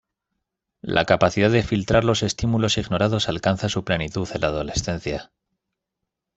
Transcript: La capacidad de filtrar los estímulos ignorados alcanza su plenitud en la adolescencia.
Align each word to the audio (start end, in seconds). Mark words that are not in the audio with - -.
La 0.81 1.05
capacidad 1.05 1.51
de 1.51 1.61
filtrar 1.61 2.03
los 2.03 2.23
estímulos 2.23 2.79
ignorados 2.79 3.29
alcanza 3.29 3.69
su 3.69 3.83
plenitud 3.83 4.27
en 4.33 4.41
la 4.41 4.47
adolescencia. 4.47 5.31